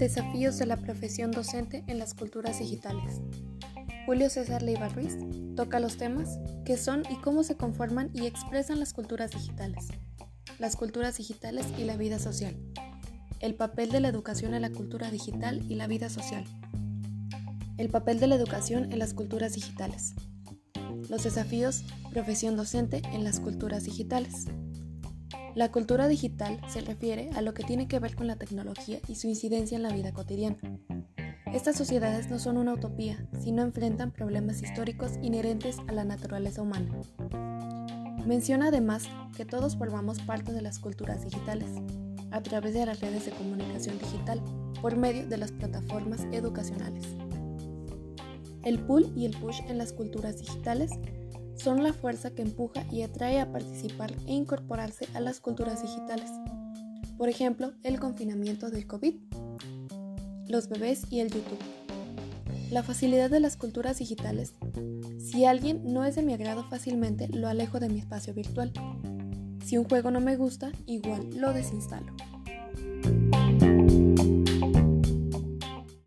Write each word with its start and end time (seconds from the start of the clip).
Desafíos 0.00 0.56
de 0.56 0.64
la 0.64 0.78
profesión 0.78 1.30
docente 1.30 1.84
en 1.86 1.98
las 1.98 2.14
culturas 2.14 2.58
digitales. 2.58 3.20
Julio 4.06 4.30
César 4.30 4.62
Leiva 4.62 4.88
Ruiz 4.88 5.18
toca 5.56 5.78
los 5.78 5.98
temas 5.98 6.38
que 6.64 6.78
son 6.78 7.02
y 7.10 7.16
cómo 7.16 7.42
se 7.42 7.58
conforman 7.58 8.08
y 8.14 8.24
expresan 8.24 8.80
las 8.80 8.94
culturas 8.94 9.32
digitales, 9.32 9.88
las 10.58 10.76
culturas 10.76 11.18
digitales 11.18 11.66
y 11.76 11.84
la 11.84 11.98
vida 11.98 12.18
social, 12.18 12.56
el 13.40 13.54
papel 13.54 13.90
de 13.90 14.00
la 14.00 14.08
educación 14.08 14.54
en 14.54 14.62
la 14.62 14.70
cultura 14.70 15.10
digital 15.10 15.62
y 15.68 15.74
la 15.74 15.86
vida 15.86 16.08
social, 16.08 16.44
el 17.76 17.90
papel 17.90 18.20
de 18.20 18.26
la 18.26 18.36
educación 18.36 18.90
en 18.90 18.98
las 18.98 19.12
culturas 19.12 19.52
digitales, 19.52 20.14
los 21.10 21.24
desafíos 21.24 21.84
profesión 22.10 22.56
docente 22.56 23.02
en 23.12 23.22
las 23.22 23.38
culturas 23.38 23.84
digitales. 23.84 24.46
La 25.54 25.72
cultura 25.72 26.06
digital 26.06 26.60
se 26.68 26.80
refiere 26.80 27.30
a 27.34 27.42
lo 27.42 27.54
que 27.54 27.64
tiene 27.64 27.88
que 27.88 27.98
ver 27.98 28.14
con 28.14 28.28
la 28.28 28.36
tecnología 28.36 29.00
y 29.08 29.16
su 29.16 29.26
incidencia 29.26 29.76
en 29.76 29.82
la 29.82 29.92
vida 29.92 30.12
cotidiana. 30.12 30.58
Estas 31.52 31.76
sociedades 31.76 32.30
no 32.30 32.38
son 32.38 32.56
una 32.56 32.74
utopía, 32.74 33.26
sino 33.40 33.62
enfrentan 33.62 34.12
problemas 34.12 34.62
históricos 34.62 35.12
inherentes 35.20 35.78
a 35.88 35.92
la 35.92 36.04
naturaleza 36.04 36.62
humana. 36.62 36.88
Menciona 38.24 38.68
además 38.68 39.08
que 39.36 39.44
todos 39.44 39.76
formamos 39.76 40.20
parte 40.20 40.52
de 40.52 40.62
las 40.62 40.78
culturas 40.78 41.24
digitales, 41.24 41.70
a 42.30 42.40
través 42.42 42.74
de 42.74 42.86
las 42.86 43.00
redes 43.00 43.26
de 43.26 43.32
comunicación 43.32 43.98
digital, 43.98 44.40
por 44.80 44.96
medio 44.96 45.26
de 45.26 45.36
las 45.36 45.50
plataformas 45.50 46.26
educacionales. 46.30 47.04
El 48.62 48.78
pull 48.78 49.12
y 49.16 49.26
el 49.26 49.36
push 49.36 49.60
en 49.68 49.78
las 49.78 49.92
culturas 49.92 50.38
digitales 50.38 50.92
son 51.62 51.82
la 51.82 51.92
fuerza 51.92 52.30
que 52.30 52.42
empuja 52.42 52.84
y 52.90 53.02
atrae 53.02 53.40
a 53.40 53.52
participar 53.52 54.12
e 54.26 54.32
incorporarse 54.32 55.06
a 55.14 55.20
las 55.20 55.40
culturas 55.40 55.82
digitales. 55.82 56.30
Por 57.18 57.28
ejemplo, 57.28 57.72
el 57.82 58.00
confinamiento 58.00 58.70
del 58.70 58.86
COVID, 58.86 59.14
los 60.48 60.68
bebés 60.68 61.04
y 61.10 61.20
el 61.20 61.30
YouTube. 61.30 61.58
La 62.70 62.82
facilidad 62.82 63.30
de 63.30 63.40
las 63.40 63.56
culturas 63.56 63.98
digitales. 63.98 64.54
Si 65.18 65.44
alguien 65.44 65.92
no 65.92 66.04
es 66.04 66.14
de 66.14 66.22
mi 66.22 66.32
agrado 66.32 66.64
fácilmente, 66.64 67.28
lo 67.28 67.48
alejo 67.48 67.78
de 67.78 67.88
mi 67.88 67.98
espacio 67.98 68.32
virtual. 68.32 68.72
Si 69.64 69.76
un 69.76 69.84
juego 69.84 70.10
no 70.10 70.20
me 70.20 70.36
gusta, 70.36 70.72
igual 70.86 71.28
lo 71.36 71.52
desinstalo. 71.52 72.16